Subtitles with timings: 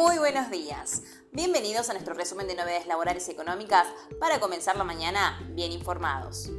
[0.00, 1.02] Muy buenos días.
[1.30, 3.86] Bienvenidos a nuestro resumen de novedades laborales y económicas
[4.18, 6.50] para comenzar la mañana bien informados.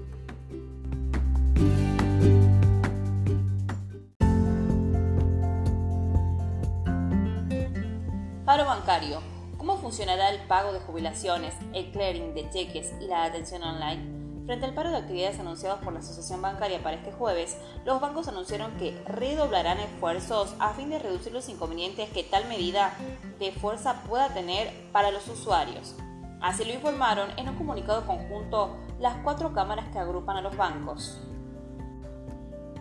[8.46, 9.24] Paro bancario.
[9.58, 14.21] ¿Cómo funcionará el pago de jubilaciones, el clearing de cheques y la atención online?
[14.52, 17.56] Frente al paro de actividades anunciados por la Asociación Bancaria para este jueves,
[17.86, 22.94] los bancos anunciaron que redoblarán esfuerzos a fin de reducir los inconvenientes que tal medida
[23.40, 25.96] de fuerza pueda tener para los usuarios.
[26.42, 31.18] Así lo informaron en un comunicado conjunto las cuatro cámaras que agrupan a los bancos.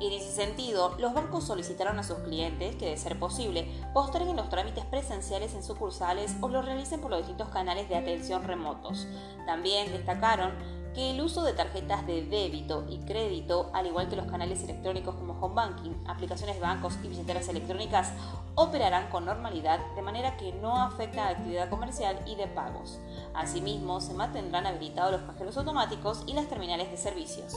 [0.00, 4.48] En ese sentido, los bancos solicitaron a sus clientes que, de ser posible, posterguen los
[4.48, 9.06] trámites presenciales en sucursales o los realicen por los distintos canales de atención remotos.
[9.46, 14.26] También destacaron que el uso de tarjetas de débito y crédito, al igual que los
[14.26, 18.12] canales electrónicos como home banking, aplicaciones de bancos y billeteras electrónicas,
[18.54, 22.98] operarán con normalidad de manera que no afecta a la actividad comercial y de pagos.
[23.34, 27.54] Asimismo, se mantendrán habilitados los cajeros automáticos y las terminales de servicios.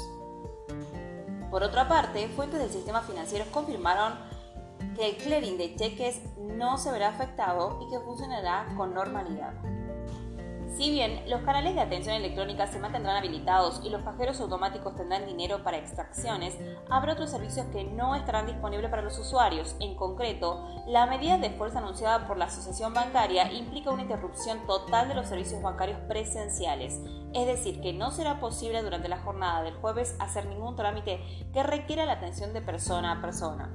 [1.49, 4.13] Por otra parte, fuentes del sistema financiero confirmaron
[4.95, 9.53] que el clearing de cheques no se verá afectado y que funcionará con normalidad.
[10.77, 15.27] Si bien los canales de atención electrónica se mantendrán habilitados y los cajeros automáticos tendrán
[15.27, 16.57] dinero para extracciones,
[16.89, 19.75] habrá otros servicios que no estarán disponibles para los usuarios.
[19.79, 25.07] En concreto, la medida de fuerza anunciada por la Asociación Bancaria implica una interrupción total
[25.07, 26.99] de los servicios bancarios presenciales,
[27.33, 31.21] es decir, que no será posible durante la jornada del jueves hacer ningún trámite
[31.53, 33.69] que requiera la atención de persona a persona.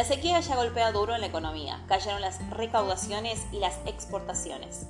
[0.00, 4.86] La sequía ya golpea duro en la economía, cayeron las recaudaciones y las exportaciones.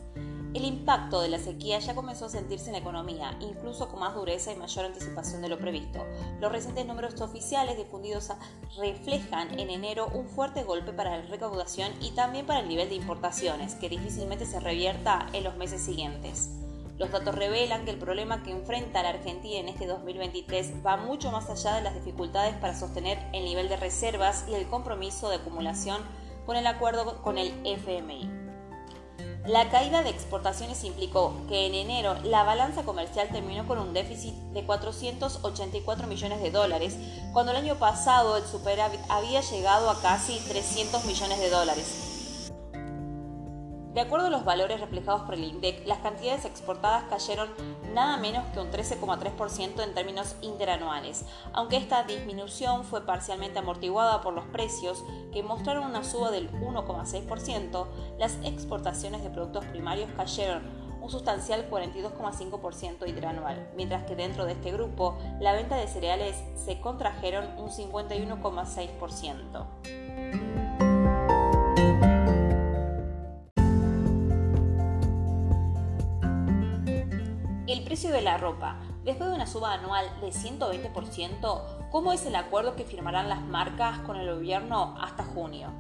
[0.55, 4.15] El impacto de la sequía ya comenzó a sentirse en la economía, incluso con más
[4.15, 6.07] dureza y mayor anticipación de lo previsto.
[6.39, 8.31] Los recientes números oficiales difundidos
[8.79, 12.95] reflejan en enero un fuerte golpe para la recaudación y también para el nivel de
[12.95, 16.51] importaciones, que difícilmente se revierta en los meses siguientes.
[17.01, 21.31] Los datos revelan que el problema que enfrenta la Argentina en este 2023 va mucho
[21.31, 25.37] más allá de las dificultades para sostener el nivel de reservas y el compromiso de
[25.37, 26.03] acumulación
[26.45, 28.29] con el acuerdo con el FMI.
[29.47, 34.35] La caída de exportaciones implicó que en enero la balanza comercial terminó con un déficit
[34.53, 36.99] de 484 millones de dólares,
[37.33, 42.20] cuando el año pasado el superávit había llegado a casi 300 millones de dólares.
[43.95, 47.49] De acuerdo a los valores reflejados por el INDEC, las cantidades exportadas cayeron
[47.93, 54.33] nada menos que un 13,3% en términos interanuales, aunque esta disminución fue parcialmente amortiguada por
[54.33, 57.87] los precios, que mostraron una suba del 1,6%,
[58.17, 60.63] las exportaciones de productos primarios cayeron
[61.01, 66.81] un sustancial 42,5% interanual, mientras que dentro de este grupo la venta de cereales se
[66.81, 70.10] contrajeron un 51,6%.
[77.71, 78.81] El precio de la ropa.
[79.05, 84.01] Después de una suba anual de 120%, ¿cómo es el acuerdo que firmarán las marcas
[84.01, 85.73] con el gobierno hasta junio?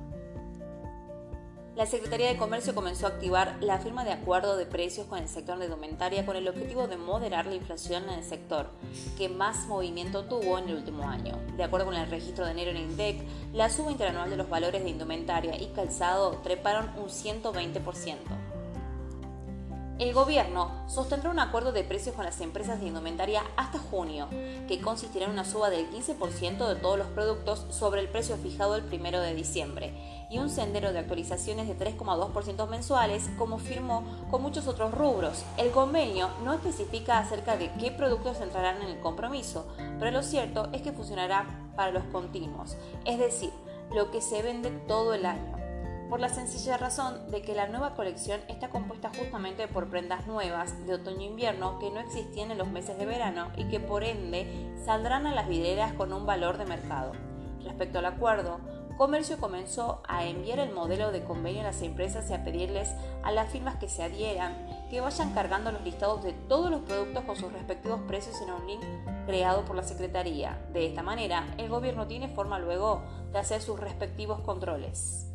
[1.75, 5.29] La Secretaría de Comercio comenzó a activar la firma de acuerdo de precios con el
[5.29, 8.71] sector de indumentaria con el objetivo de moderar la inflación en el sector,
[9.19, 11.41] que más movimiento tuvo en el último año.
[11.57, 14.85] De acuerdo con el registro de enero en INDEC, la suba interanual de los valores
[14.85, 18.50] de indumentaria y calzado treparon un 120%
[20.01, 24.29] el gobierno sostendrá un acuerdo de precios con las empresas de indumentaria hasta junio,
[24.67, 28.77] que consistirá en una suba del 15% de todos los productos sobre el precio fijado
[28.77, 29.93] el 1 de diciembre
[30.31, 35.45] y un sendero de actualizaciones de 3,2% mensuales, como firmó con muchos otros rubros.
[35.59, 39.67] El convenio no especifica acerca de qué productos entrarán en el compromiso,
[39.99, 41.45] pero lo cierto es que funcionará
[41.77, 43.51] para los continuos, es decir,
[43.95, 45.50] lo que se vende todo el año
[46.11, 50.85] por la sencilla razón de que la nueva colección está compuesta justamente por prendas nuevas
[50.85, 55.29] de otoño-invierno que no existían en los meses de verano y que por ende saldrán
[55.29, 57.13] a las vidrieras con un valor de mercado.
[57.63, 58.59] Respecto al acuerdo,
[58.97, 62.93] Comercio comenzó a enviar el modelo de convenio a las empresas y a pedirles
[63.23, 64.53] a las firmas que se adhieran
[64.91, 68.67] que vayan cargando los listados de todos los productos con sus respectivos precios en un
[68.67, 68.83] link
[69.27, 70.61] creado por la Secretaría.
[70.73, 73.01] De esta manera, el gobierno tiene forma luego
[73.33, 75.30] de hacer sus respectivos controles.